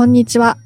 [0.00, 0.56] こんにちは。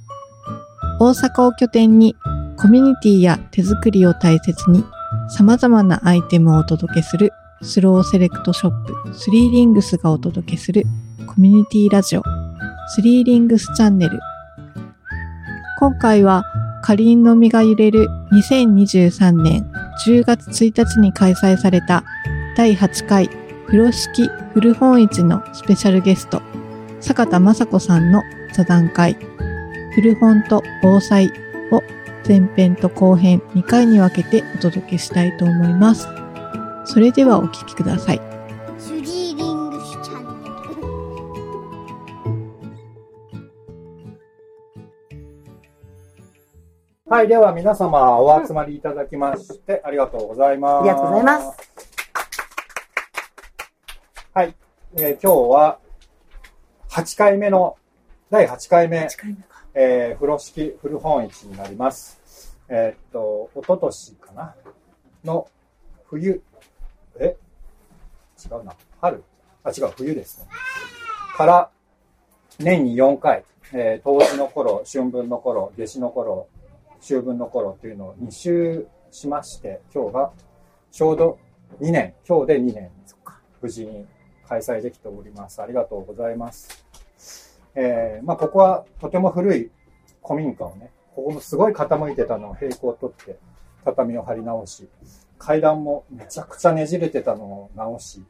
[1.00, 2.14] 大阪を拠点に
[2.56, 4.84] コミュニティや手作りを大切に
[5.28, 10.84] 様々なアイテムをお届けするスローセレクトショップスリーリングスがお届けする
[11.26, 12.22] コミュニティラジオ
[12.94, 14.20] スリーリングスチャンネル。
[15.80, 16.44] 今回は
[16.84, 19.68] かりんの実が揺れる2023年
[20.06, 22.04] 10月1日に開催された
[22.56, 23.28] 第8回
[23.66, 26.40] 風呂敷古本市のスペシャルゲスト
[27.04, 28.22] 坂田雅子さんの
[28.54, 29.18] 座談会
[29.94, 31.30] 古本と防災
[31.70, 31.82] を
[32.26, 36.08] 前編と後編2回に分けてお届けしたいと思います。
[36.86, 38.20] それではお聞きください。
[38.78, 40.54] スリーリングスチャンネル。
[47.10, 50.80] はい、では皆様お集まりいただきまして、ありがとうございます。
[50.80, 51.58] ありがとうございます。
[54.32, 54.54] はい、
[54.96, 55.83] えー今日は
[56.94, 57.76] 8回目の、
[58.30, 59.08] 第8回目、
[59.74, 62.56] えー風呂敷古本市になります。
[62.68, 64.54] えーっと、一昨年かな？
[65.24, 65.48] の
[66.04, 66.40] 冬、
[67.18, 67.36] え？
[68.46, 69.24] 違うな、春？
[69.64, 70.46] あ、違う、冬ですね。
[71.36, 71.70] から、
[72.60, 76.46] 年に4回、えー、冬至の頃、春分の頃、夏至の頃、
[77.00, 80.30] 秋分の頃というのを2周しまして、今日が
[80.92, 81.38] ちょうど
[81.80, 82.92] 2年、今日で2年、
[83.60, 84.06] 無事に
[84.48, 85.60] 開催できております。
[85.60, 86.83] ありがとうございます。
[87.74, 89.70] えーまあ、ここはとても古い
[90.26, 93.38] 古民家をね、ここもすごい傾いてたのを平行を取って、
[93.84, 94.88] 畳を張り直し、
[95.38, 98.22] 階段もめちゃくちゃねじれてたのを直し、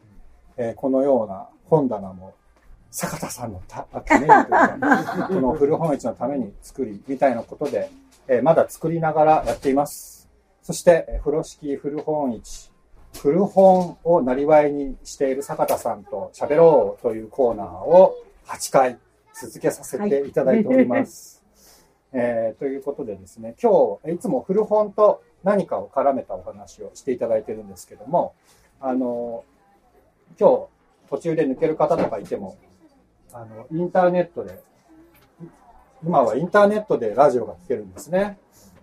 [0.56, 2.34] えーこのような本棚も
[2.91, 7.91] 坂田さんのたためにというか、この古本市のために作り、みたいなことで、
[8.28, 10.28] えーまだ作りながらやっています。
[10.62, 12.71] そして、えー風呂敷古本市、
[13.21, 18.16] 古本をなりわいにしている坂田さんと喋ろうというコーナーを
[18.47, 18.99] 8回
[19.34, 21.43] 続けさせていただいております。
[22.12, 28.34] えーということでですね、今日、いつも古本と何かを絡めたお話をしていただいてるんですけども、
[28.81, 29.45] あの、
[30.39, 32.56] 今日途中で抜ける方とかいても、
[33.33, 34.61] あの、インターネットで、
[36.05, 38.39] 今はインターネットでラジオが聞けるんですね。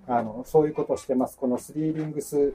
[0.07, 1.37] あの、そういうことをしてます。
[1.37, 2.53] このスリーリングス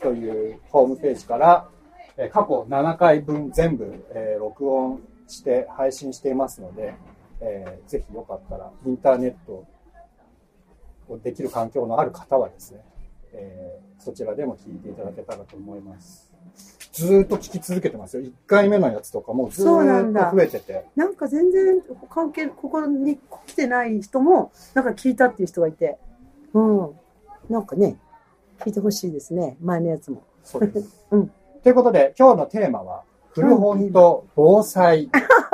[0.00, 1.68] というホームページから、
[2.16, 6.94] えー過去7回分全部、えー録音して配信していますので、
[7.40, 9.64] えーぜひよかったらインターネット
[11.08, 12.84] をできる環境のある方はですね、
[13.32, 16.32] えーそちらでも聞いていただけたらと思います。
[16.92, 18.22] ずーっと聞き続けてますよ。
[18.22, 20.86] 1回目のやつとかもずっと増えてて。
[20.94, 25.98] なんか全然関係、ここに来てない人も、なんか聞いたっていう人がいて、
[26.54, 26.90] うん。
[27.50, 27.98] なんかね、
[28.60, 29.56] 聞いてほしいですね。
[29.60, 30.22] 前のやつも。
[30.44, 31.06] そうです。
[31.10, 31.30] うん
[31.62, 35.10] ということで、今日のテーマは、古本と防災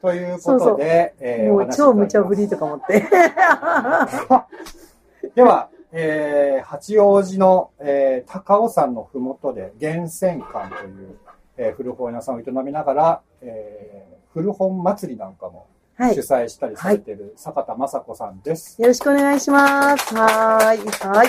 [0.00, 3.04] ということで、えーもうお話しいただきます超無茶ぶりとか思って。
[5.34, 11.16] では、えー八王子の、えー高尾山のふもとで源泉館という、
[11.56, 15.66] えー古本屋さんを営みながら、えー古本祭りなんかも
[15.96, 16.14] はい。
[16.14, 18.80] 主よ催したりされている坂田雅子さんです。
[18.80, 20.14] ろしくお願いします。
[20.14, 20.78] はーい。
[20.78, 21.28] はい。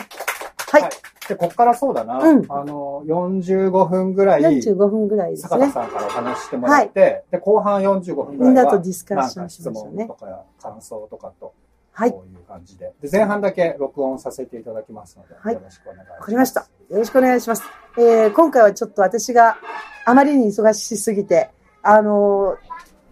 [0.72, 0.90] はい。
[1.32, 5.72] で、ここからそうだな、うんあの、45分ぐらい、45分ぐらいです坂田ね。
[5.72, 10.14] さんからお話ししてもらって、で、後半45分ぐらいは、みんなとディスカッションしましたね問と。
[10.26, 11.54] か感想とかと、
[11.94, 12.12] はい。
[12.12, 12.92] こういう感じで。
[13.02, 16.20] で、前半だけ録音させていただきますので、はいよろしくお願いします。
[16.20, 16.62] わかりました。
[16.62, 17.64] よろしくお願いします。
[17.98, 19.58] えー今回はちょっと私が
[20.06, 21.50] あまりに忙しすぎて、
[21.82, 22.58] あの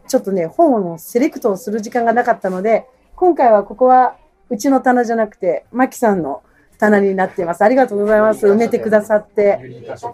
[0.05, 4.17] ーちょっとね、本をセレクトをする時間がなかったので、今回はここは
[4.49, 6.41] うちの棚じゃなくて、マキさんの
[6.79, 7.61] 棚になっています。
[7.61, 8.47] ありがとうございます。
[8.47, 9.59] 埋めてくださって。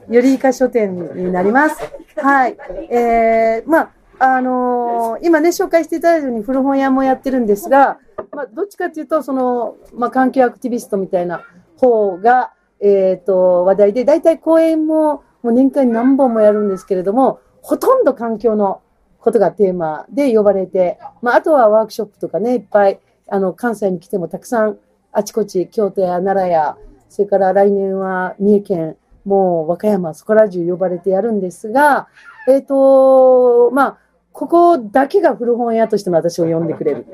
[0.10, 1.78] よりいか書店になります。
[2.18, 2.58] はい。
[2.90, 8.00] えー、まあ、あのー今ね、紹介していただいたように古本屋もやってるんですが、
[8.32, 11.44] まあ、どっちかというと、その、まあ、環境アクティビストみたいな
[11.78, 18.82] 方が、えっ、と、話題で、大体講演も、もう年間何本もやるんですけれども、ほとんど環境の
[19.20, 24.80] ことがテーマで呼ばれて、まあ、あとはワークショップとかね、いっぱい、あの、関西に来てもたくさん、
[25.18, 26.78] あちこち、京都や奈良や、
[27.08, 32.10] それから来年は三重県、もう和歌山、そこら中呼ばれてやるんですが、
[32.50, 33.98] えっ、と、まあ、
[34.34, 37.06] ここだけが古本屋としての私を呼んでくれる。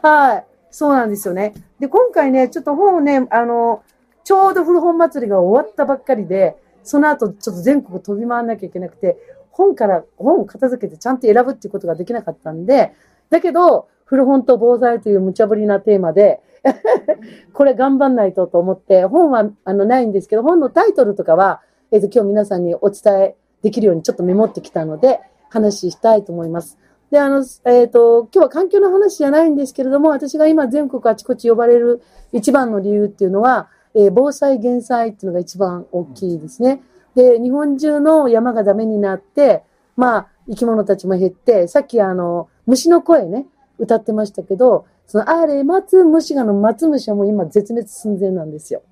[0.00, 0.46] はい。
[0.70, 1.54] そうなんですよね。
[1.80, 3.82] で、今回ね、ちょっと本をね、あの、
[4.22, 9.16] ちょうど古本祭りが終わったばっかりで、その後ちょっと全国飛び回らなきゃいけなくて、
[9.50, 12.92] 本から本を片付けてちゃんと選ぶっていうことができなかったんで、
[13.30, 16.40] だけど、古本と防災という無茶ぶりなテーマで、
[17.52, 21.60] これ頑張んないとと思って、本はあのないんですけど、本のタイトルとかは、
[21.90, 25.20] えっ、と、今日皆さんにお伝えできるようにちょっとメモってきたので、
[25.50, 26.78] 話したいと思います。
[27.10, 32.02] で、あの、えっ、と、今日は環境の話じゃないんですけれども、私が今全国あちこち呼ばれる
[32.32, 36.82] 一番の理由っていうのは、えー防災減災っていうのが一番大きいですね。
[37.14, 39.62] で、日本中の山がダメになって、
[39.96, 43.46] まあ、生き物たちも減って、さっきあの、虫の声ね、
[43.78, 48.82] 歌ってましたけど、その、あれ、松虫がの松虫はもう今絶滅寸前なんですよ。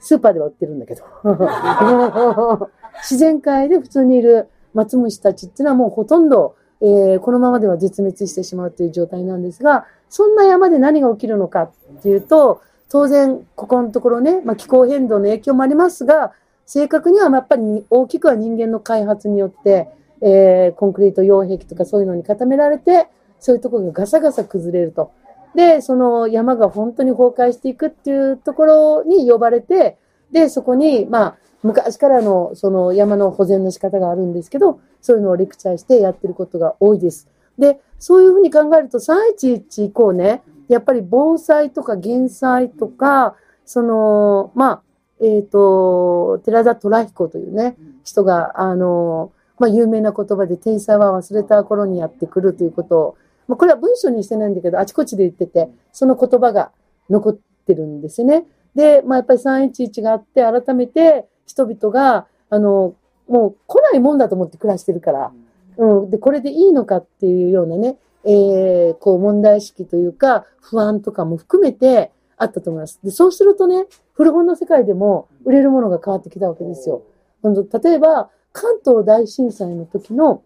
[0.00, 1.02] スーパーでは売ってるんだけど。
[3.02, 11.70] 自然界で普通にいる松虫たちっていうのはもうほとんど、えーこのままでは絶滅してしまうという状態なんですが、そんな山で何が起きるのかっ
[12.02, 16.32] ていうと、当然、ここのところね、まあ、気候変動の影響もありますが、
[16.64, 19.90] 正確にはやっぱり大きくは人間の開発によって、
[20.20, 23.08] えーコンクリート擁壁とかそういうのに固められて、
[23.40, 25.12] そういうところがガサガサ崩れると。
[25.54, 29.96] で、その山が本当に崩壊していくっていうところに呼ばれて、
[30.30, 37.28] で、そこに、まあ、昔からのその山の保全の仕方があるんですけど、そういうのをレクチャーしてやってることが多いです。
[37.58, 44.82] で、そういうふうに考えると311以降ね、やっぱり防災とか減災とか、その、まあ、
[45.20, 53.16] えっ、と、寺田虎彦というね、人が、あの、まあ、有名な言葉で天才は忘れた頃にやってくるということを、
[53.48, 56.70] まあ、これは文章にしてないんだけど、あちこちで言ってて、その言葉が
[57.10, 58.44] 残ってるんですよね。
[58.74, 62.94] で、まあ、やっぱり311があって、改めて人々が、あの、
[63.26, 65.32] もう来ないもんだと思って暮らしてるから、
[65.78, 66.10] うん。
[66.10, 73.00] で、これでいいのかっていうようなね、えー、こう問題意識というか、不安とかも含めてあったと思います。
[73.02, 77.02] で、そうするとね、古本の世界でも売れるものが変わってきたわけですよ。
[77.42, 80.42] ほんと例えば、関東大震災の時の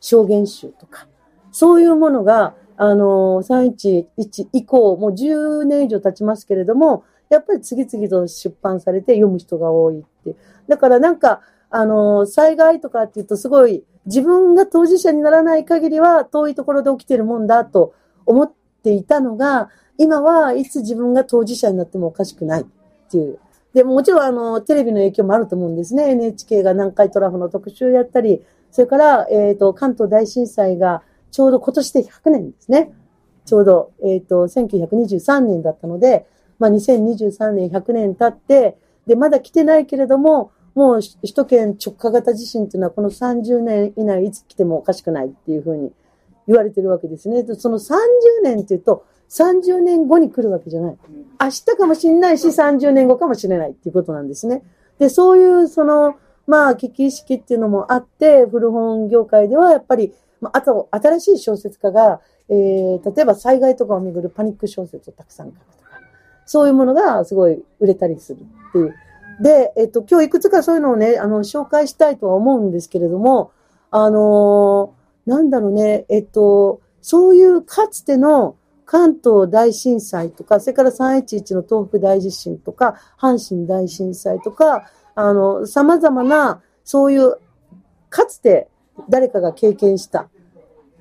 [0.00, 1.08] 証言集とか、
[1.58, 4.06] そういうものが、あの、311
[4.52, 10.36] 以降、もう10年以上経ちますけれども、やっぱり次々と出版されて読む人が多いって。
[10.68, 17.92] だからなんか、あの、災害とかっていうとすごい自分が当事者にならない限りは遠いところで起きてるもんだと
[18.24, 18.52] 思っ
[18.84, 22.64] ていたのが、今はいつ自分が当事者になってもおかしくないっ
[23.10, 23.40] ていう。
[23.74, 26.10] で、ももちろんあの、テレビの影響もあると思うんですね。
[26.10, 32.92] NHK が南海トラフの特集やったり、それから、えっ、と、関東大震災がちょうど今年で100年ですね。
[33.44, 36.26] ちょうど、えっ、と、1923年だったので、
[36.58, 38.76] まあ、2023年100年経って、
[39.06, 45.92] で、まだ来てないけれども、もう首都圏直下型地震っていうのはこの30年以内いつ来てもおかしくないっていうふうに
[46.46, 47.44] 言われてるわけですね。
[47.56, 47.98] その30
[48.44, 50.96] 年っていうと、30年後に来るわけじゃない。
[51.40, 54.62] 明日かもしれないし、30年後かもしれないっていうことなんですね。
[54.98, 56.16] で、そういう、その、
[56.46, 66.00] まあ、危機意識っていうのもあって、古本業界ではやっぱり、まあ、あと、新しい小説家が、えー、例えば災害とかをめぐるパニック小説をたくさん書くとか、
[66.46, 68.94] そういうものがすごい売れたりするっていう。
[69.40, 73.52] で、えっと、今日いくつかそういうのをね、あの、紹介したいとは思うんですけれども、
[73.90, 74.98] あのー
[75.28, 78.56] なんだろうね、えっと、そういうかつての
[78.86, 87.36] 関東大震災とか、それから311の東北大地震とか、阪神大震災とか、あの、様々な、そういう、
[88.08, 88.68] かつて
[89.08, 90.28] 誰かが経験した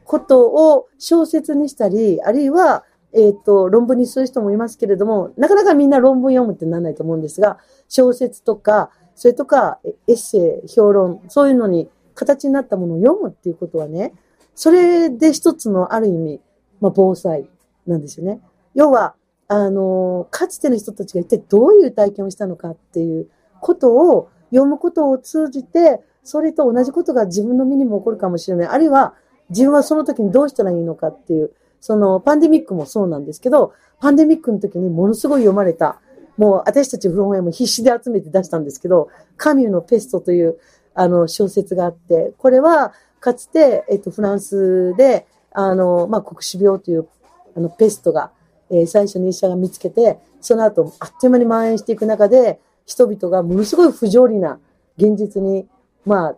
[0.04, 14.14] ことを小説にしたり、あるいは、えっ、と、論文にする人もいますけれども、なかなかみんな論文読むってならないと思うんですが、小説とか、それとか、エッセイ、評論、そういうのに形になったものを読むっていうことはね、
[14.56, 16.42] それで一つのある意味、
[16.82, 17.50] まあ、防災
[17.86, 18.42] なんですよね。
[18.76, 19.16] 要は、
[19.48, 23.30] あの、かつての人たちが一体どういう体験をしたのかっていう
[23.62, 28.68] ことを読むことを通じて、それと同じことが自分の身にも起こるかもしれない。
[28.68, 29.14] あるいは、
[29.50, 36.02] 自分はその時にどうしたらいいのかっていう、そのパンデミックもそうなんですけど、パンデミックの時にものすごい読まれた、
[36.36, 40.58] もう私たち古本屋も必死で集めて出したんですけど、カミューのペストという
[40.94, 47.08] あの小説があって、これはかつて、えっと、フランスで、あの、まあ、黒死病という
[47.56, 48.32] あのペストが、
[48.70, 54.60] えー最初に医者が見つけて、その後、あっという間に蔓延していく中で、人々がものすごい不条理な
[54.98, 55.68] 現実に、
[56.08, 56.36] まあ、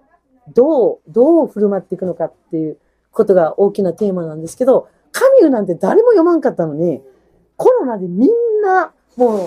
[0.54, 2.78] どう、どう振る舞っていくのかっていう
[3.12, 7.02] ことが大きなテーマなんですけど、カミューなんて誰も読まんかったのに、
[7.56, 8.30] コロナでみん
[8.64, 9.40] な、もう、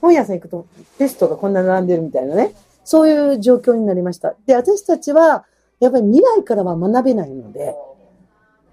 [0.00, 4.34] 本屋さん行くとテストがこんな並んでるみたいなね、そういう状況になりました。
[4.46, 5.44] で、私たちは、
[5.78, 7.74] やっぱり未来からは学べないので、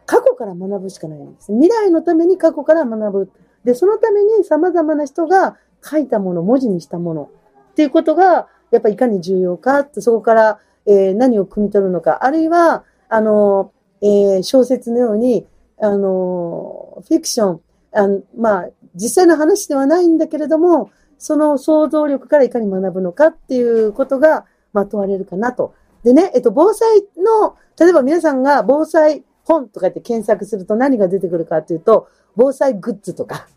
[0.05, 1.51] 過去から学ぶしかないんです。
[1.51, 3.31] 未来のために過去から学ぶ。
[3.63, 7.29] で、そのために様々な人が書いたもの、文字にしたもの
[7.71, 15.45] っていうことが、やっぱりいかに重要かって、そこから、えー何を汲み取るのか、あるいは、あの、えー小説のように、
[15.79, 25.73] あの、フィクション、あのまあ、実際の話ではないんだけれども、その想像力からいかに学ぶのかっていうことが、まあ、問われるかなと。
[26.03, 33.47] でね、えっと、防災の、例えば皆さんが防災本とかって検索すると何が出てくるかっていうと、防災グッズとか、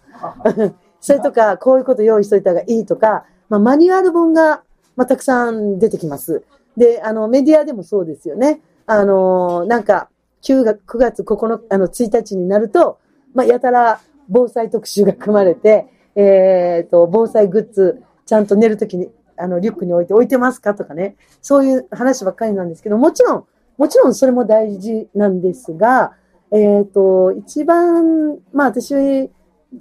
[1.01, 4.63] それとか、こういうこと用意しといた方がいいとか、まあ、マニュアル本が、
[4.97, 6.43] まあ、たくさん出てきます。
[6.81, 8.63] で、あの、メディアでもそうですよね。
[8.87, 10.09] あの、なんか、
[10.43, 12.99] 9月、9月9日、あの、1日になると、
[13.35, 21.17] まあ、やたら防災特集が組まれて、えっ、と、防災グッズ、ちゃんと寝るときに、あの、リュックに置いて置いてますかとかね。
[21.43, 23.45] そういう話ばっかりなんですけど、もちろん、
[23.77, 26.15] もちろんそれも大事なんですが、
[26.51, 29.31] えっ、と、一番、まあ私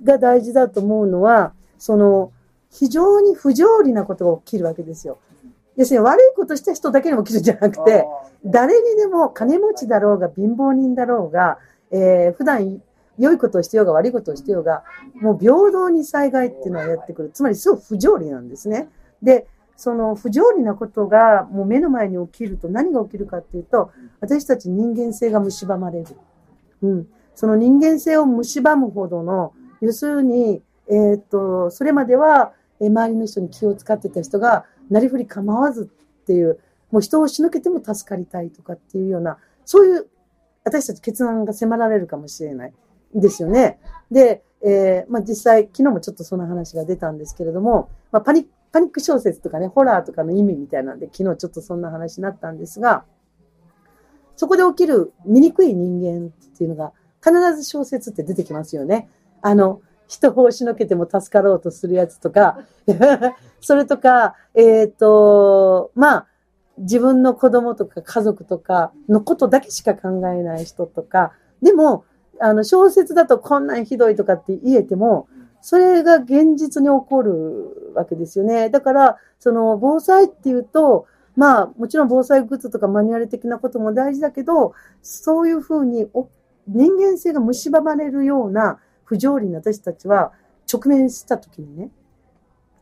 [0.04, 2.34] が大事だと思うのは、その、
[2.70, 5.20] 非常に不条理なことが起きるわけですよ。
[5.80, 8.06] 要するに悪いことした人だけにも起きるんじゃなくて、
[8.46, 11.58] 誰にでも金持ちだろうが貧乏人だろうが、
[11.90, 12.82] えー普段
[13.18, 14.84] 良いことをしてようが悪いことをしてようが、
[15.16, 17.32] もう平等に災害っていうのはやってくる。
[17.34, 18.90] つまりすごい不条理なんですね。
[19.22, 26.08] で、その不条理なことがもう目の前に起きると何が起きるかっていうと、私たち人間性が蝕まれる。
[26.82, 27.08] うん。
[27.36, 36.60] その人間性を蝕むほどの、要するに、えーっと、それまでは、えー周りの人に気を使ってた人が、なりふり構わずっていう、
[36.92, 40.08] もう人を仕抜けても助かりたいとかっていうような、そういう
[40.64, 42.74] 私たち決断が迫られるかもしれない
[43.14, 43.80] ですよね。
[44.12, 53.04] で、えーまあ、実際、昨日もちょっとその話が出たんですけれども、まあ、パニパニック小説とかね、ホラーとかの意味みたいなんで、昨日ちょっとそんな話になったんですが、
[54.36, 59.10] そこで起きる醜い人間っていうのが、必ず小説って出てきますよね。
[59.42, 62.60] あの、人を押しのけても助かろうとするやつとか、
[63.62, 66.28] それとか、えっ、と、まあ、
[66.80, 72.06] 自分の子供とか家族とかのことだけしか考えない人とか、でも、
[72.40, 75.28] あの、小説だとこんなんひどいとかって言えても、
[75.62, 78.70] それが現実に起こるわけですよね。
[78.72, 84.74] だから、その、防災っていうと、まあ、もちろん防災グッズとかマニュアル的なことも大事だけど、
[85.04, 86.10] そういうふうに
[86.68, 90.34] 人間性が蝕まれるような不条理な私たちは
[90.72, 91.90] 直面したときにね、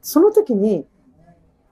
[0.01, 0.85] その時に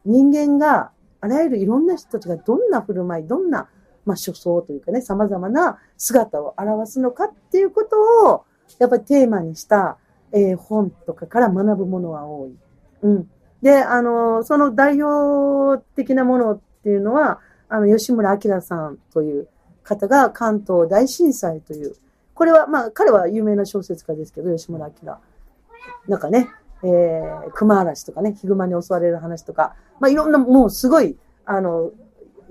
[0.05, 3.67] 人間があらゆるいろんな人たちがどんな振る舞い、どんな、
[4.05, 8.45] まあ、所相というかね、様々な姿を表すのかっていうことを、
[8.79, 9.97] やっぱりテーマにした、
[10.31, 12.55] えー本とかから学ぶものは多い。
[13.01, 13.29] うん。
[13.61, 19.49] で、あの、その代表的なものっていうのは、あの、吉村明さんという
[19.83, 21.95] 方が関東大震災という、
[22.35, 25.17] これは、まあ、彼は有名な小説家ですけど、吉村明。
[26.07, 26.49] なんかね、
[26.83, 31.91] えー、熊嵐とかね、ヒグマに襲われる話とか、まあ、いろんな、もうすごい、あの、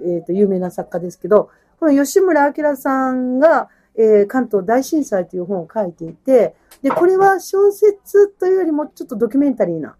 [0.00, 9.96] えっ、と、有名な作家ですけど、この吉村明さんが、えー関東大震災という本を書いていて、で、これは小説というよりもちょっとドキュメンタリーな、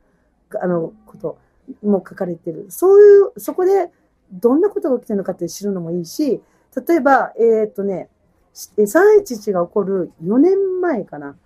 [0.61, 1.39] あの、こと
[1.83, 2.67] も書かれてる。
[2.71, 3.91] そういう、そこで
[4.33, 6.43] どんなことが起きてるのかって知るのもいいし、
[6.89, 8.09] 例えば、えっ、とね、
[8.55, 11.37] 311が起こる4年前かな。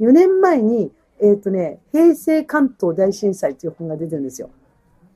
[0.00, 4.50] 4年前に、えっ、とね、平成関東大震災という本が出てるんですよ。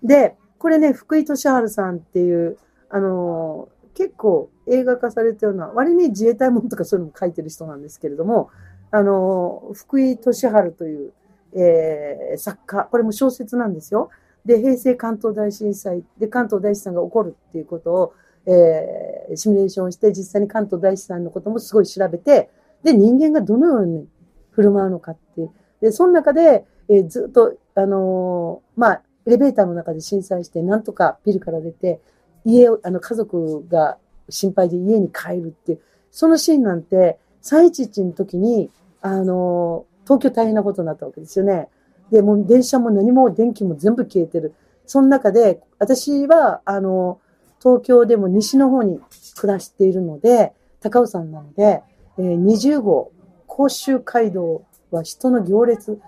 [0.02, 8.48] で、これね、福井俊治さんっていう、あのー結構映画化されてるのは、割に自衛隊ものとかそういうのも書いてる人なんですけれども、
[8.90, 11.12] あのー福井俊治という、
[11.54, 14.08] えー作家、これも小説なんですよ。
[14.46, 18.14] で、平成関東大震災で関東大震災が起こるっていうことを、
[18.46, 22.50] えーシミュレーションして、実際に関東大震災のこともすごい調べて、
[22.82, 24.06] で、人間がどのように
[24.50, 25.50] 振る舞うのかっていう。
[25.80, 32.00] で、その中で、えーずっと、あのーまあ、エレベーターの中で震災して、なんとかビルから出て、
[32.44, 33.96] 家を、あの、家族が
[34.28, 35.80] 心配で家に帰るっていう、
[36.10, 38.70] そのシーンなんて、311の時に、
[39.00, 41.68] あのー東京大変なことになったわけですよね。
[42.10, 44.52] で、もう電車も何も電気も全部消えてる。
[44.84, 47.20] その中で、私は、あの、
[47.62, 49.00] 東京でも西の方に
[49.36, 51.82] 暮らしているので、高尾山なので、
[52.18, 53.12] えー20号、
[53.46, 56.00] 甲州街道は人の行列、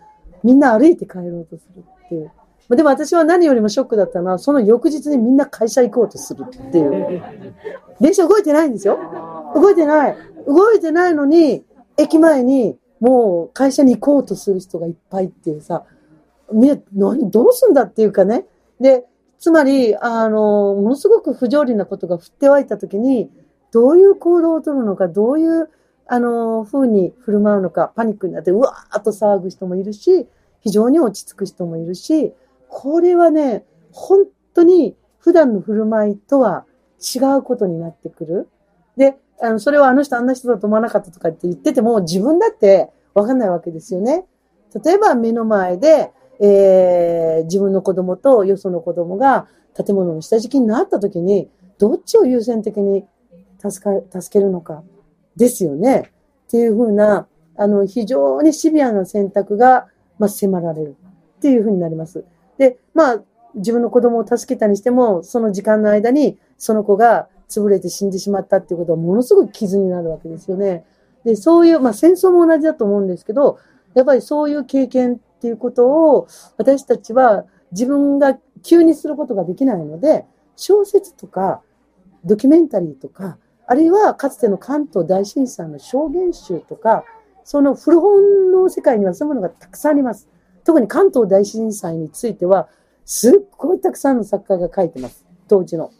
[0.42, 2.32] みんな歩いて帰ろうとするっていう。
[2.70, 7.23] でも私は何よりもショックだったのは、その翌日にみんな会社行こうとするっていう。
[8.00, 8.99] 電車動いてないんですよ。
[9.54, 10.16] 動いてない。
[10.46, 11.64] 動いてないのに、
[11.96, 15.84] 駅前にもう会社に行こうとする人がいっぱいっていうさ、
[16.52, 18.46] みんな、何、どうすんだっていうかね。
[18.80, 19.04] で、
[19.44, 23.30] つまり、あの、ものすごく不条理なことが降って湧いたときに、
[23.72, 25.68] どういう行動を取るのか、どういう、
[26.06, 30.26] あの、風に振る舞うのか、パニックになって、うわーっと騒ぐ人もいるし、
[30.60, 32.32] 非常に落ち着く人もいるし、
[32.70, 34.20] これはね、本
[34.54, 36.64] 当に普段の振る舞いとは
[36.98, 38.48] 違うことになってくる。
[38.96, 44.24] で、あの、それはあの人あんな人だと思わなかったとかって言ってても、自分だってわかんないわけですよね。
[44.82, 53.04] 例えば目の前で、えー自分の子供とよその子供が建物の下敷きになった時に、どっちを優先的に
[53.58, 54.82] 助か、助けるのか。
[55.36, 56.12] ですよね。
[56.46, 57.26] っていうふうな、
[57.56, 59.88] あの、非常にシビアな選択が、
[60.18, 60.96] まあ、迫られる
[61.38, 62.24] っていうふうになります。
[62.56, 63.22] で、まあ、
[63.56, 70.84] 自分の子供を助けたにしても、その時間の間に、その子が潰れて死んでしまったっていうことは、ものすごく傷になるわけですよね。
[71.24, 73.58] で、そういう、まあ、戦争も同じだと思うんですけど、
[73.94, 80.24] やっぱりそういう経験っていうことを、私たちは自分が急にすることができないので、
[80.56, 81.60] 小説とか、
[82.24, 83.36] ドキュメンタリーとか、
[83.66, 87.04] あるいはかつての関東大震災の証言集とか、
[87.44, 90.28] その古本の世界にはそういうものがたくさんあります。
[90.64, 92.68] 特に関東大震災については、
[93.04, 95.26] すっごいたくさんの作家が書いてます。
[95.46, 95.90] 当時の。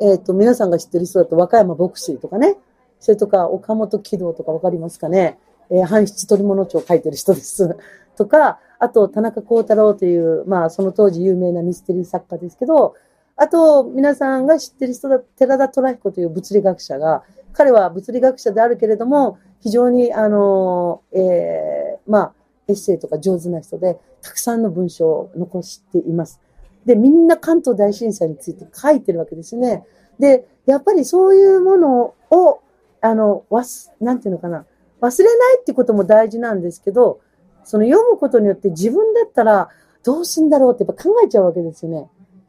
[0.00, 2.56] えっ、と、皆さんが知ってる人だと、和歌山牧水とかね。
[3.00, 5.38] それとか、岡本喜道とかわかりますかね。
[5.70, 7.76] えー、半七鳥物帳を書いてる人です。
[8.16, 12.94] とか、あと、田中幸太郎という、まあ、その当時有名なミステリー作家ですけど、
[13.36, 22.32] あと、皆さんが知ってる人だ、寺田虎彦という物理学者が、彼は物理学者であるけれども、非常に、あの、えー、まあ、
[22.68, 26.40] エッセイとか上手な人で、たくさんの文章を残しています。
[26.86, 29.84] で、みんな関東大震災について書いてるわけですね。
[30.18, 32.60] で、やっぱりそういうものを、
[33.00, 34.64] あの、わす、なんていうのかな、
[35.00, 37.20] 忘れないってことも大事なんですけど、
[37.64, 39.68] その読むことによって自分だったら
[40.04, 42.08] どうすんだろうってやっぱ考えちゃうわけですよね。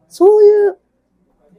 [0.09, 0.77] そういう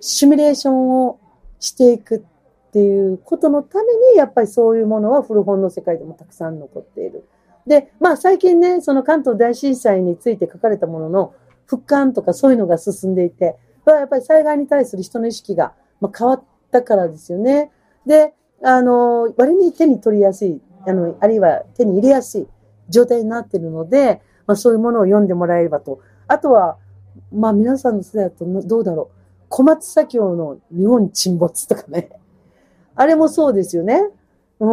[0.00, 1.18] シミュレーションを
[1.58, 7.24] していくっていうことのために、やっぱりそういうものは古本の世界でもたくさん残っている。
[7.66, 11.34] で、まあ最近ね、その関東大震災について書かれたものの
[11.64, 15.72] 復刊とかそういうのが進んでいて、やっぱり災害に対する人の意識が
[16.16, 17.70] 変わったからですよね。
[18.04, 22.46] で、あの、割に手に取りやすい、あの、あるいは手に入れやすい
[22.88, 26.00] 状態になっているので、まあそういうものを読んでもらえればと。
[26.28, 26.78] あとは、
[27.32, 29.16] まあ皆さんの世代だとどうだろう。
[29.48, 32.10] 小松左京の日本沈没とかね。
[32.94, 34.10] あれもそうですよね。
[34.60, 34.68] うん。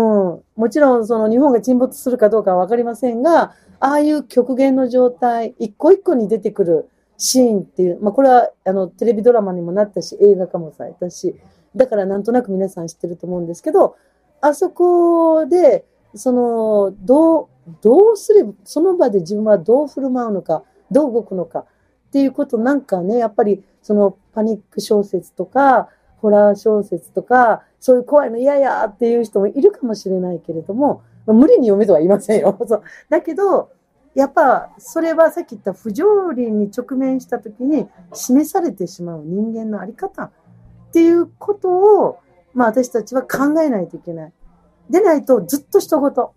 [0.56, 11.36] もちろんその日本が沈没するかどうかはわかりませんが、ああいう極限の状態、一個一個に出てくるシーンっていう、まあこれはあのテレビドラマにもなったし、映画化もされたし、
[11.76, 13.96] だからなんとなく皆さん知ってると思うんですけど、
[14.42, 17.48] あそこで、その、どう、
[17.82, 21.66] どうすれば、その場で自分はどう振る舞うのか、どう動くのかっ
[22.12, 32.58] ていうことなんかね、やっぱりそのパニック小説とか、ホラー小説とか、そういう怖いの嫌やっていう人もいるかもしれないけれども、無理に読めとは言いませんよ。
[32.66, 33.72] そうだけど、
[34.14, 40.32] やっぱそれはさっき言った不条理に直面した時に示されてしまう人間のあり方っ
[40.92, 42.20] ていうことを、
[42.54, 44.34] まあ私たちは考えないといけない。
[44.90, 46.34] でないとずっと人事。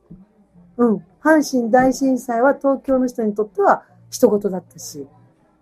[0.76, 1.04] うん。
[1.22, 5.06] 阪神大震災は東京の人にとっては人事だったし、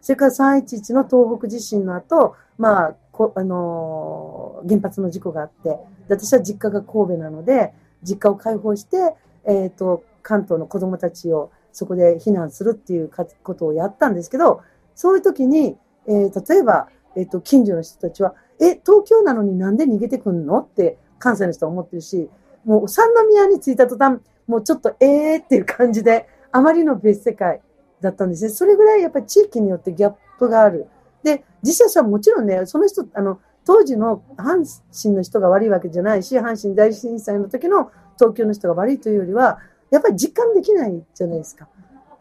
[0.00, 9.14] それから311の東北地震の後、まあ、こあのー、原発の事故があって、私は実家が神戸なので、実家を開放して、
[9.46, 13.10] えっ、と、関東の子供たちをそこで避難するっていう
[13.42, 14.62] ことをやったんですけど、
[14.94, 20.60] そういう時に、えー、例えば、えっ、と、近所の人たちは、え、東京なのになんで逃げてくんの？
[20.60, 22.28] って関西の人は思ってるし、
[22.64, 27.60] もう三宮に着いた途端、もうちょっとえーっていう感じで、あまりの別世界
[28.00, 28.50] だったんですね。
[28.50, 30.86] それぐらいやっぱり地域によってギャップがある。
[31.22, 39.58] で、実際はもちろんね、その人、あの、当時の阪神の人が悪いわけじゃないし、阪神大震災の時の東京の人が悪いというよりは、
[39.90, 41.68] やっぱり実感できないじゃないですか。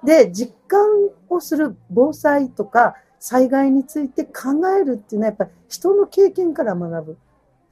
[0.04, 0.80] で、実感
[1.30, 7.18] をする防災とか災害について考えるっていうのはやっぱり人の経験から学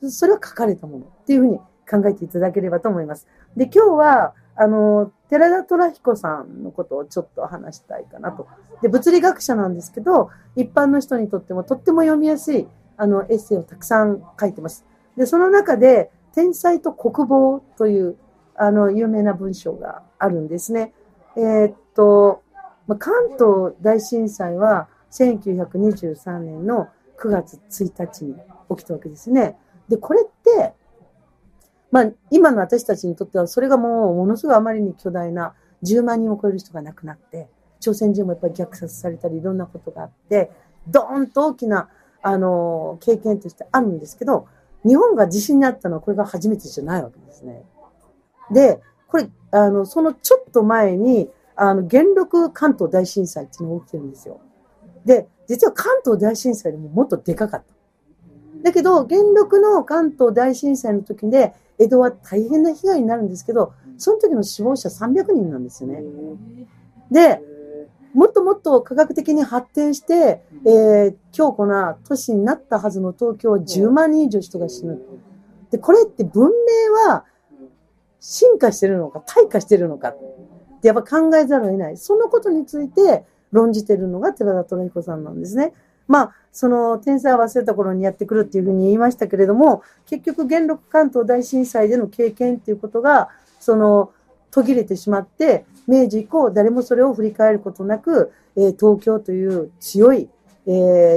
[0.02, 0.10] ぶ。
[0.10, 1.60] それは書かれたものっていうふうに
[1.92, 3.28] 考えていただければと思います。
[3.58, 8.48] で、今日は、あの、寺田虎彦さんのことをちょっと話したいかなと。
[8.82, 14.86] で、物理学者なんですけど、一般の人にとってもとっても読みやすい、あの、エッセイをたくさん書いてます。
[15.18, 18.16] で、その中で、天才と国防という、
[18.56, 20.94] あの、有名な文章があるんですね。
[21.36, 22.42] えー、っと、
[22.88, 28.36] ま関東大震災は1923年の9月1日に
[28.70, 29.58] 起きたわけですね。
[29.88, 30.74] で、これって、
[31.92, 37.50] まあ、今の私たちにとっては、それがもう、ものすごいあまりに巨大な、10万人を超える人が亡くなって、
[37.80, 40.52] 朝鮮人もやっぱり虐殺されたり、いろんなことがあって、
[40.88, 41.90] ドーンと大きな、
[42.22, 44.48] あの、経験としてあるんですけど、
[44.86, 47.64] 日本が地震になったのはこれが初めてじゃないわけですね。
[48.52, 54.40] で、これ、あの、そのちょっと前に、あの、元禄関東大震災っていうのが起きてるんですよ。
[55.06, 57.74] で、実は関東大震災でももっとでかかった。
[58.64, 66.04] だけど、元禄の関東大震災の時で、江戸は大変な被害になるんですけど、その時の死亡者300人なんですよね。
[67.10, 67.42] で、
[68.14, 75.02] もっともっと科学的に発展して、えー、強固な都市になったはずの東京は10万人以上人が死ぬ。
[75.72, 77.26] で、これって文明は
[78.20, 80.18] 進化してるのか、退化してるのかっ
[80.82, 81.98] てやっぱ考えざるを得ない。
[81.98, 85.74] そのことについて論じてるのが寺田虎彦さんなんですね。
[86.08, 94.12] まあ、その天才は忘れた頃にやってくるっていうふうに言いましたけれども、結局元禄関東大震災での経験っていうことが、その
[94.52, 100.30] 途切れてしまって、明治以降誰もそれを振り返ることなく、えー東京という強い、
[100.68, 100.70] え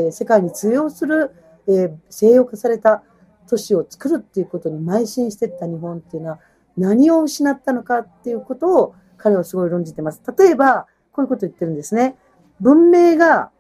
[0.09, 1.33] ー世界に通用する、
[1.67, 3.03] えー西洋化された
[3.49, 6.39] 都市を作るっていうことに邁進していった日本っていうのは
[6.77, 10.21] 何を失ったのかっていうことを彼はすごい論じてます。
[10.39, 12.17] 例えば、こういうこと言ってるんですね。
[12.61, 13.51] 文明が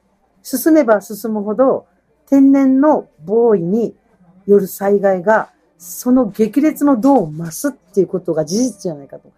[0.44, 1.86] 進めば進むほど
[2.26, 3.96] 天然の防衛に
[4.46, 9.32] よる災害がその激烈の度を増すっていうことが事実じゃないかと。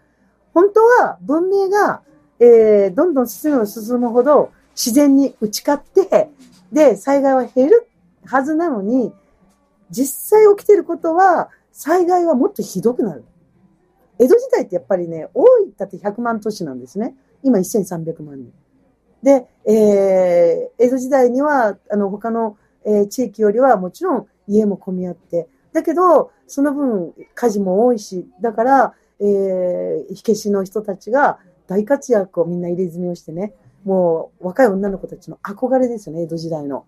[0.53, 2.03] 本当は文明が、
[2.39, 6.31] えーどんどん進めば進むほど自然に打ち勝って、
[6.73, 7.89] で、災害は減る
[8.25, 9.13] はずなのに、
[9.91, 13.25] 実際起きてることは、災害はもっとひどくなる。
[14.19, 17.15] 江戸時代ってやっぱりね、多いったって100万都市なんですね。
[17.43, 18.53] 今1300万人。
[19.27, 33.53] で、えー江戸時代には、あの、他の、えー地域よりはもちろん家も混み合って、だけど、その分火事も多いし、だから、えー火消しの人たちが大活躍をみんな入れ墨をしてね、
[33.85, 36.85] もう若い女の子たちの憧れですよね、江戸時代の。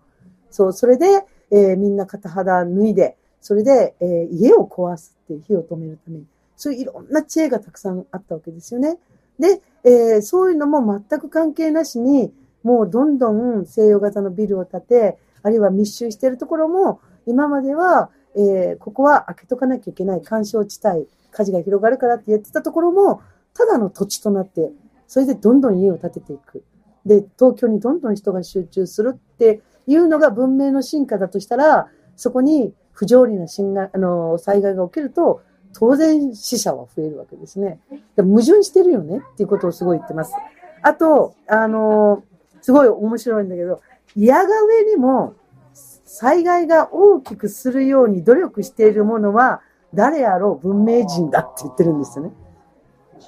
[0.49, 6.25] そう、それで、えーみんな片肌脱いで、それで、えー家を壊すっていう火を止めるために、
[6.55, 8.97] そういういろんな知恵がたくさんあったわけですよね。
[9.39, 23.21] で、えーそういうのも全く関係なしに、もうどんどん西洋型のビルを建て、あるいは密集しているところも、今までは、えーここは開けとかなきゃいけない干渉地帯、火事が広がるからってやってたところも、
[23.53, 24.71] ただの土地となって、
[25.07, 26.63] それでどんどん家を建てていく。
[27.05, 35.41] で、東京にどんどん人が集中するっていうのが文明の進化だとしたら、そこに不条理な侵害あの災害が起きると、
[35.73, 37.79] 当然死者は増えるわけですね。
[38.15, 40.33] で矛盾してるよねっていうことをすごい言ってます。
[40.81, 42.23] あと、あの、
[42.61, 43.81] すごい面白いんだけど、
[44.15, 45.35] 矢が上にも
[45.73, 49.61] 災害が大きくするように努力しているものは
[49.93, 50.67] 誰あろう？
[50.67, 52.31] 文明人だって言ってるんですよね。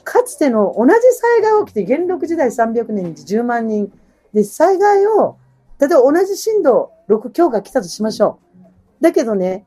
[0.03, 3.91] かつての同じ災害が起きて元禄時代300年に10万人
[4.33, 5.37] で災害を
[5.79, 8.39] 例えば同じ震度6強が来たとしましょ
[8.99, 9.03] う。
[9.03, 9.65] だけどね、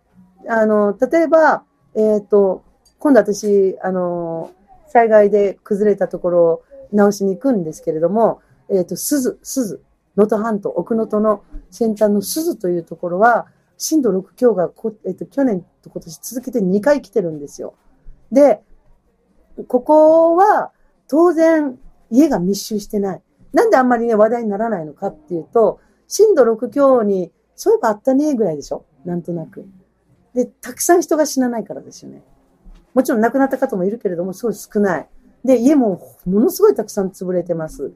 [0.48, 2.64] あの、例えば、えっ、と、
[2.98, 4.52] 今度私、あの、
[4.88, 9.82] 災害で崩れたところを直しに行くんですけれども、えっ、と、鈴、鈴、
[10.16, 17.74] 能登半島、奥能登の先端の鈴というところは、震度6強がこ、えっ、と、去年と今年続けて2回来てるんですよ。
[18.30, 18.60] で、
[19.68, 20.72] ここは
[21.08, 21.78] 当然
[22.10, 23.22] 家が密集してない。
[23.52, 29.66] なんであんまりね話題にならないのかっていうと、震度6強にそういえばあったねぐらいでしょなんとなく。
[30.34, 32.22] で、たくさん人が死なないからですよね。
[32.92, 35.08] もちろん亡くなった方もいるけれども、すごい少ない。
[35.44, 37.92] で、家もものすごいたくさん潰れてます。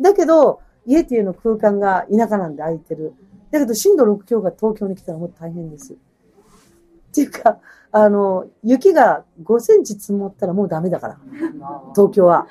[0.00, 3.14] だけど、家っていうの空間が田舎なんで空いてる。
[3.50, 5.94] だけど、震度6強が東京に来たらもっと大変です。
[5.94, 5.96] っ
[7.14, 7.58] ていうか、
[7.90, 11.18] あの、雪が5センチ積もったらもうダメだから。
[11.94, 12.46] 東京は。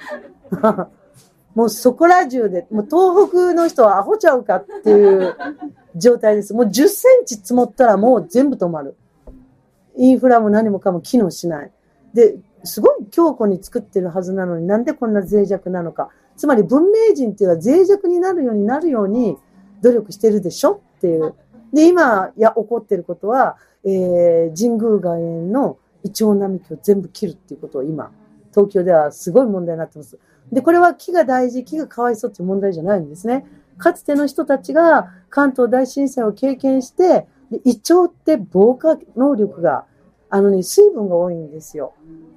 [1.54, 5.36] もうそこら中で、もう東北の人はアホちゃうかっていう
[5.95, 6.54] 状態です。
[6.54, 8.95] もう10センチ積もったらもう全部止まる。
[9.98, 11.72] インフラも何もかも機能しない。
[12.14, 16.10] で、すごい強固に作ってるはずなのになんでこんな脆弱なのか。
[16.36, 19.38] つまり文明人っていうのは脆弱になるようになるように
[19.82, 20.82] 努力してるでしょ？
[20.98, 21.34] っていう。
[21.74, 28.12] で、今、いや、起こってることは、えー、神宮外苑のイチョウ並木を全部切るっていうことを今、
[28.52, 30.18] 東京ではすごい問題になってます。
[30.52, 33.46] で、これは木が大事、木がかわいそうっていう問題じゃないんですね。
[33.78, 39.86] かつての人たちが関東大震災を経験して、でイチョウって防火能力が、
[40.30, 41.94] あのね、水分が多いんですよ。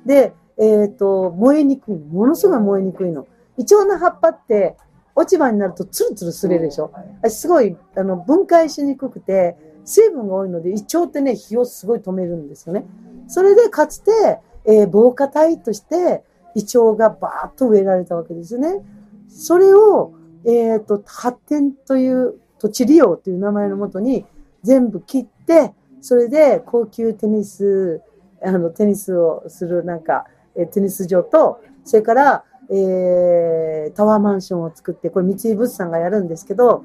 [0.06, 2.06] で、えっ、と、燃えにくいの。
[2.06, 3.26] ものすごい燃えにくいの。
[3.56, 4.76] イチョウの葉っぱって、
[5.14, 6.92] 落ち葉になるとツルツルすれるでしょ。
[7.28, 12.84] すごい、あの、分解しにくくて、水分が多いので、イチョウってね、火をすごい止めるんですよね。
[13.26, 16.22] それで、かつて、えー防火帯として、
[16.54, 18.84] イチョウがバーッと植えられたわけですよね。
[19.28, 20.12] それを、
[20.44, 24.26] えっ、と、発展という土地利用という名前のもとに
[24.62, 28.02] 全部切って、それで高級テニス、
[28.42, 30.24] あの、テニスをするなんか、
[30.56, 36.84] えテニス場と、それから、えータワーマンションを作って、これ三井物産がやるんですけど、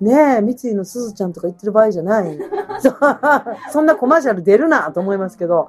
[0.00, 2.36] ねえ、三井のすずちゃんとか言ってる場合じゃない。
[2.80, 2.94] そ う
[3.70, 5.68] そんなコマーシャル出るなと思いますけど、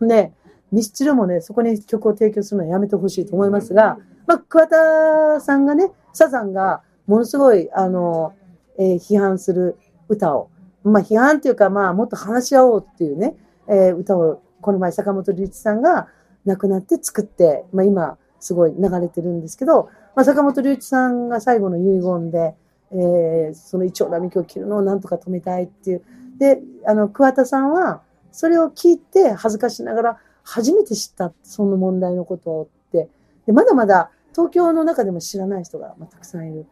[0.00, 0.32] ね、
[0.70, 8.32] ミスチルもね、そこに曲を提供するのはやめてほしいと思いますが、まあ、桑田さんがね、サザンがものすごい、あの、
[8.78, 9.76] えー批判する
[10.08, 10.48] 歌を、
[10.90, 13.34] まあ、批判っていうか、まあ、もっと話し合おうっていうね、
[13.68, 16.08] えー歌を、この前、坂本龍一さんが、
[16.44, 22.54] 亡くなって作って、まあ今、すごい流れてるんですけど、まあ坂本龍一さんが最後の遺言で、
[22.92, 26.02] えーそのイチョウ並木を切るのをなんとか止めたいっていう。
[26.38, 33.08] で、あの、桑田さんは、それを聞いて恥ずかしながら初めて知ったその問題のことをって。
[33.46, 36.66] で、まだまだ東京の中でも知らない人が、ま、たくさんいる。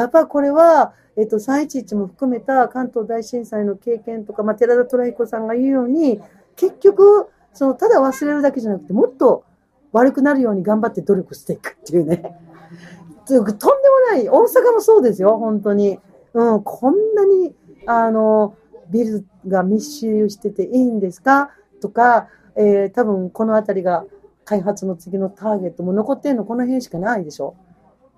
[0.00, 6.20] やっぱこれは、えっと、311も含めた関東大震災の経験とか、まあ、寺田虎彦さんが言うように、
[6.56, 9.44] 結局、その、ただ忘れるだけじゃなくて、もっと
[9.92, 12.38] 悪くなるように頑張って努力していくっていうね。
[13.26, 13.58] とんでも
[14.10, 14.28] ない。
[14.28, 15.98] 大阪もそうですよ、本当に。
[16.34, 17.54] うん、こんなに、
[17.86, 18.54] あの、
[18.90, 24.04] ビルが密集してていいんですかとか、えー多分この辺りが
[24.44, 27.56] 開発の次のターゲットも残ってんのこの辺しかないでしょ。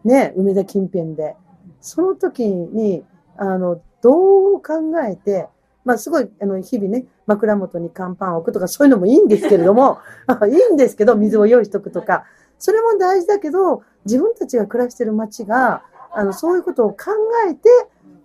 [0.05, 1.37] ね、梅田近辺で。
[1.81, 3.05] その時に、
[3.37, 4.75] あの、どう考
[5.07, 5.49] えて、
[5.85, 9.99] まあすごい、あの、日々ね、枕元に乾パンを置くとかそういうのもいいんですけれども、
[10.47, 12.25] いいんですけど、水を用意しとくとか、
[12.59, 16.97] それも大事だけど、自分たちが暮らしてる街が、あの、そういうことを考
[17.49, 17.69] えて、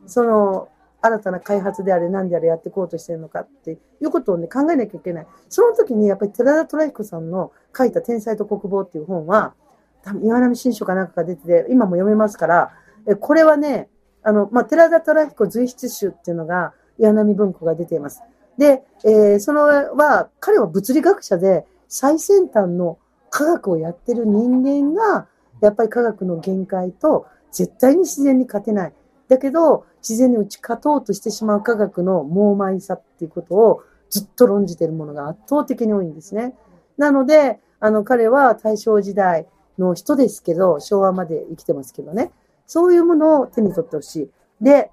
[0.07, 0.69] その、
[1.01, 5.27] 新たな開発であれ何であれやっていこうとしてるのかっていうことをね、考えなきゃいけない。
[5.49, 9.53] その時に、やっぱり寺田虎彦さんの書いた天才と国防っていう本は、
[10.01, 12.71] 多分岩波新書かなんかが出てて、今も読めますから、
[13.07, 13.89] えこれはね、
[14.23, 18.21] あの、まあ、寺田虎彦随筆集っていうのが、岩波文庫が出ています。
[18.57, 22.97] で、えーそのは、彼は物理学者で最先端の
[23.29, 25.27] 科学をやってる人間が、
[25.61, 28.93] やっぱり科学の限界と絶対に自然に勝てない。
[29.27, 36.55] だけど、自然に打ち勝とうとしてしまう科学の猛邁さっていうことをずっと論じてるものが圧倒的に多いんですね。
[36.97, 39.47] なので、あの、彼は大正時代
[39.79, 42.31] の人ですけど、昭和まで生きてますけどね。
[42.65, 44.29] そういうものを手に取ってほしい。
[44.61, 44.91] で、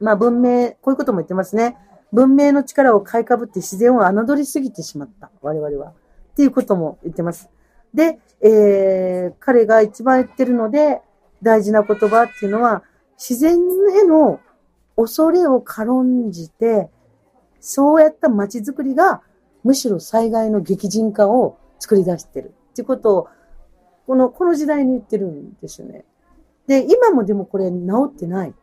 [0.00, 1.76] まあ文明、こういうことも言ってますね。
[2.12, 5.30] 文明の力を買いかぶって自然を侮りすぎてしまった。
[5.42, 5.90] 我々は。
[5.90, 5.94] っ
[6.36, 7.50] ていうことも言ってます。
[7.92, 11.02] で、えー、彼が一番言ってるので、
[11.42, 12.82] 大事な言葉っていうのは、
[13.18, 14.40] 自然への
[14.96, 16.88] 恐れを軽んじて、
[17.60, 19.22] そうやった街づくりが、
[19.64, 22.54] むしろ災害の激甚化を作り出してる。
[22.70, 23.28] っていうことを、
[24.06, 26.04] この、この時代に言ってるんですよね。
[26.68, 28.54] で、今もでもこれ治ってない。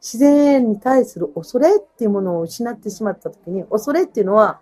[0.00, 4.60] 自然に対する恐れっていうものを失ってしまったときに、恐れっていうのは、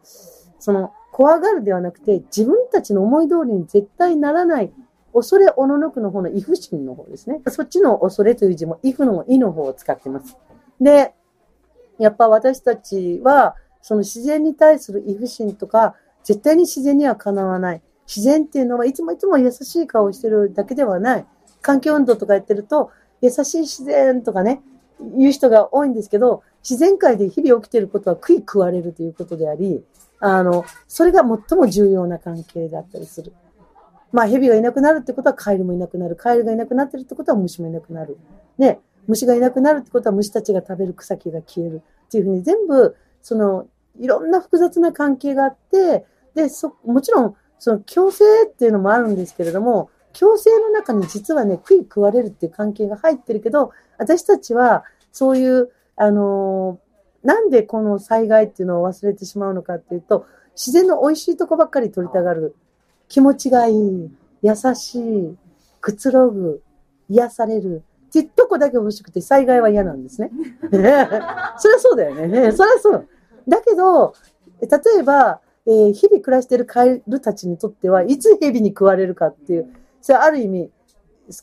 [0.59, 4.73] その、怖がるではなくて、自分たちの思い通りに絶対ならない、
[5.15, 7.41] 恐れおののくの方の畏怖心の方ですね。
[7.47, 10.37] そっちの恐れという字も、畏怖の意の方を使ってます。
[10.81, 11.15] で、
[11.99, 15.95] やっぱ私たちは、その自然に対する畏怖心とか、
[16.25, 17.83] 絶対に自然にはかなわない。
[18.09, 21.27] 自然っていうのはいつもいつも優しい顔をしてるだけではない。
[21.61, 22.91] 環境運動とかやってると、
[23.21, 24.63] 優しい自然とかね、
[25.17, 29.85] 言う人が多いんですけど、自然界で日々起きていることは食い食われるということであり、
[30.21, 33.33] あの、それが最も重要な関係だったりする。
[34.11, 36.17] まあ、蛇がいなくなるってことはカエルもいなくなる。
[36.17, 38.19] カエルがいなくなってるってことは虫もいなくなる。
[38.57, 41.83] ね、虫がいなくなるってことは虫たちが食べる草木が消える。
[42.07, 43.67] っていうふうに全部、その、
[44.01, 56.89] いろんな複雑な関係があって、で、そ、もちろん、その共生っていうのもあるんですけれども、共生の中に実はね、食い食われるっていう関係が入ってるけど、私たちはそういう、あのー
[57.25, 62.55] なんでこの災害っていうのを忘れてしまうのかっていうと、自然の美味しいとこばっかり取りたがる。
[63.09, 64.11] 気持ちがいい、
[64.43, 65.37] 優しい、
[65.81, 66.63] くつろぐ、
[67.09, 67.83] 癒される。
[68.11, 70.31] ちっとこだけ欲しくて災害は嫌なんですね。
[70.71, 72.53] そりゃそうだよね。
[72.53, 73.07] そりゃそう。
[73.47, 74.15] だけど、
[74.61, 74.69] 例
[75.01, 79.69] えば、えー日々暮らしてるカエルたちにとっては、いつ蛇に食われるかっていう、
[80.01, 80.71] それある意味、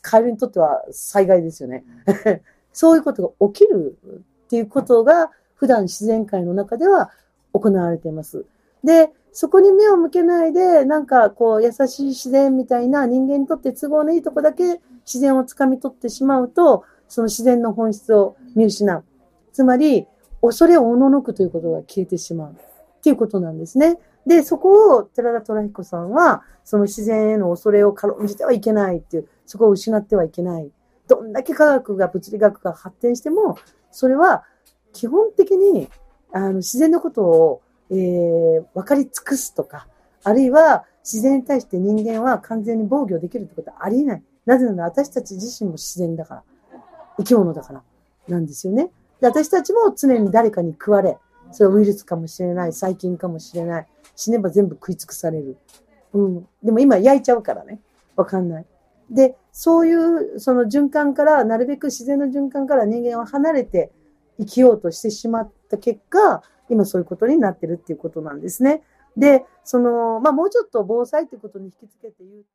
[0.01, 1.83] カエルにとっては災害ですよね。
[2.73, 3.97] そういうことが起きる
[4.45, 7.11] っていうことが、普段自然界の中では
[7.53, 8.45] 行われています。
[8.83, 19.03] で、そこに目を向けないで、なんかこう、優しい自然みたいな人間にとって都合のいいとこだけ自然をつかみ取ってしまうと、その自然の本質を見失う。
[19.51, 20.07] つまり、
[20.41, 22.51] 恐れをおののくということが消えてしまう。
[22.51, 22.55] っ
[23.01, 23.99] ていうことなんですね。
[24.25, 30.71] で、そこを寺田虎彦さんは、その自然への恐れを軽んじてはいけないっていう、そこを失ってはいけない。
[31.07, 33.57] どんだけ科学が、物理学が発展しても、
[33.91, 34.43] それは
[34.91, 35.89] 基本的に
[36.31, 37.61] あの自然のことを、
[37.91, 39.87] えー分かり尽くすとか、
[40.23, 44.23] あるいは自然に対して人間は完全に防御できるってことはありえない。
[44.45, 46.43] なぜなら私たち自身も自然だから、
[47.17, 47.83] 生き物だから
[48.27, 48.91] なんですよね。
[49.21, 51.17] で私たちも常に誰かに食われ、
[51.51, 55.57] それはウイルスかもしれない、細菌かもしれない、死ねば全部食い尽くされる。
[56.13, 56.47] うん。
[56.63, 57.79] でも今焼いちゃうからね。
[58.15, 58.65] わかんない。
[59.09, 63.91] で、そういうその循環から、なるべく自然の循環から人間は離れて
[64.39, 68.81] 生きようとしてしまった結果、今そういうことになってるっていうことなんですね。
[69.15, 72.43] で、その、まあ、もうちょっと防災ってことに引き付けて言う